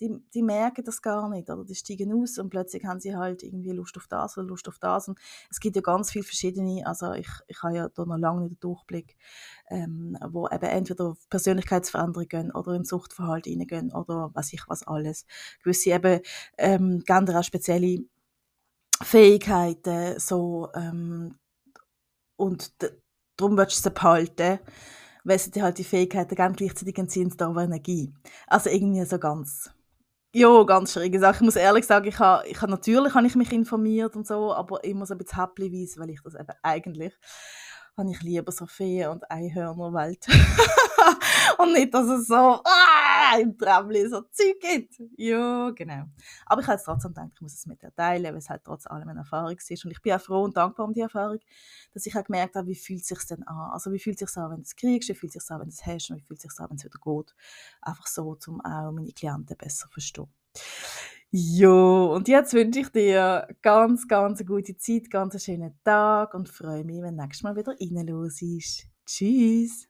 die, 0.00 0.22
die 0.34 0.42
merken 0.42 0.84
das 0.84 1.00
gar 1.00 1.28
nicht, 1.28 1.48
oder? 1.48 1.64
Die 1.64 1.74
steigen 1.74 2.12
aus 2.12 2.38
und 2.38 2.50
plötzlich 2.50 2.84
haben 2.84 3.00
sie 3.00 3.16
halt 3.16 3.42
irgendwie 3.42 3.72
Lust 3.72 3.96
auf 3.96 4.06
das 4.06 4.36
oder 4.36 4.46
Lust 4.46 4.68
auf 4.68 4.78
das. 4.78 5.08
Und 5.08 5.18
es 5.50 5.60
gibt 5.60 5.76
ja 5.76 5.82
ganz 5.82 6.10
viele 6.10 6.24
verschiedene, 6.24 6.86
also 6.86 7.12
ich, 7.12 7.28
ich 7.46 7.62
habe 7.62 7.76
ja 7.76 7.88
da 7.88 8.04
noch 8.04 8.18
lange 8.18 8.42
nicht 8.42 8.52
den 8.52 8.60
Durchblick, 8.60 9.16
ähm, 9.70 10.18
wo 10.28 10.48
eben 10.48 10.64
entweder 10.64 11.16
Persönlichkeitsveränderungen 11.30 12.28
gehen 12.28 12.50
oder 12.52 12.72
in 12.74 12.84
Suchtverhalten 12.84 13.52
hineingehen 13.52 13.92
oder 13.92 14.30
was 14.34 14.52
ich 14.52 14.62
was 14.68 14.86
alles. 14.86 15.26
Gewisse 15.62 15.90
eben 15.90 16.20
ähm, 16.58 17.02
auch 17.08 17.42
spezielle 17.42 18.04
Fähigkeiten, 19.02 20.18
so, 20.18 20.68
ähm, 20.74 21.38
und 22.36 22.72
darum 23.36 23.56
willst 23.56 23.78
du 23.78 23.88
sie 23.88 23.94
behalten 23.94 24.58
weil 25.26 25.40
sie 25.40 25.60
halt 25.60 25.78
die 25.78 25.84
Fähigkeiten 25.84 26.36
geben, 26.36 26.54
gleichzeitig 26.54 26.96
entziehen 26.98 27.30
sie 27.30 27.36
da 27.36 27.48
aber 27.48 27.64
Energie. 27.64 28.12
Also 28.46 28.70
irgendwie 28.70 29.04
so 29.04 29.18
ganz 29.18 29.70
ja, 30.38 30.62
ganz 30.64 30.92
schräge 30.92 31.18
Sache. 31.18 31.36
Ich 31.36 31.40
muss 31.40 31.56
ehrlich 31.56 31.86
sagen, 31.86 32.06
ich 32.06 32.18
habe, 32.18 32.46
ich 32.46 32.60
habe 32.60 32.70
natürlich 32.70 33.14
habe 33.14 33.26
ich 33.26 33.36
mich 33.36 33.52
informiert 33.52 34.16
und 34.16 34.26
so, 34.26 34.52
aber 34.52 34.84
immer 34.84 35.06
so 35.06 35.14
ein 35.14 35.18
bisschen 35.18 35.40
häppchenweise, 35.40 35.98
weil 35.98 36.10
ich 36.10 36.20
das 36.22 36.34
eben 36.34 36.52
eigentlich 36.62 37.14
habe 37.96 38.10
ich 38.10 38.22
lieber 38.22 38.52
so 38.52 38.66
Feen- 38.66 39.08
und 39.08 39.30
Einhörnerwelt. 39.30 40.26
und 41.58 41.72
nicht, 41.72 41.94
dass 41.94 42.06
es 42.08 42.26
so 42.26 42.34
ah, 42.34 43.38
im 43.40 43.56
Tramli 43.56 44.08
so 44.08 44.22
Zeug 44.22 44.60
gibt. 44.60 45.00
Ja, 45.16 45.70
genau. 45.70 46.04
Aber 46.44 46.60
ich 46.60 46.66
habe 46.66 46.80
trotzdem 46.84 47.14
gedacht, 47.14 47.30
ich 47.34 47.40
muss 47.40 47.54
es 47.54 47.66
mit 47.66 47.82
dir 47.82 47.94
teilen, 47.94 48.24
weil 48.24 48.36
es 48.36 48.50
halt 48.50 48.64
trotz 48.64 48.86
allem 48.86 49.08
eine 49.08 49.20
Erfahrung 49.20 49.56
ist. 49.56 49.84
Und 49.84 49.90
ich 49.90 50.02
bin 50.02 50.12
auch 50.12 50.20
froh 50.20 50.42
und 50.42 50.56
dankbar 50.56 50.86
um 50.86 50.92
die 50.92 51.00
Erfahrung, 51.00 51.38
dass 51.92 52.06
ich 52.06 52.16
auch 52.16 52.24
gemerkt 52.24 52.56
habe, 52.56 52.68
wie 52.68 52.74
fühlt 52.74 53.02
es 53.02 53.08
sich 53.08 53.24
denn 53.26 53.42
an? 53.44 53.70
Also 53.72 53.92
wie 53.92 53.98
fühlt 53.98 54.20
es 54.20 54.32
sich 54.32 54.42
an, 54.42 54.50
wenn 54.50 54.58
du 54.58 54.62
es 54.62 54.76
kriegst, 54.76 55.08
wie 55.08 55.14
fühlt 55.14 55.34
es 55.34 55.44
sich 55.44 55.50
an, 55.50 55.60
wenn 55.60 55.68
du 55.68 55.74
es 55.74 55.86
hast 55.86 56.10
und 56.10 56.16
wie 56.16 56.22
fühlt 56.22 56.38
es 56.38 56.50
sich 56.50 56.60
an, 56.60 56.70
wenn 56.70 56.76
es 56.76 56.84
wieder 56.84 56.98
geht. 57.02 57.34
Einfach 57.80 58.06
so, 58.06 58.36
um 58.46 58.60
auch 58.60 58.92
meine 58.92 59.12
Klienten 59.12 59.56
besser 59.56 59.86
zu 59.86 59.92
verstehen. 59.92 60.28
Jo, 61.38 62.14
und 62.14 62.28
jetzt 62.28 62.54
wünsche 62.54 62.80
ich 62.80 62.88
dir 62.88 63.46
ganz, 63.60 64.08
ganz 64.08 64.40
eine 64.40 64.46
gute 64.46 64.74
Zeit, 64.78 65.10
ganz 65.10 65.34
einen 65.34 65.40
schönen 65.40 65.78
Tag 65.84 66.32
und 66.32 66.48
freue 66.48 66.82
mich, 66.82 67.02
wenn 67.02 67.14
du 67.14 67.22
nächstes 67.22 67.42
Mal 67.42 67.54
wieder 67.54 67.74
reinlos 67.78 68.40
ist. 68.40 68.86
Tschüss! 69.04 69.86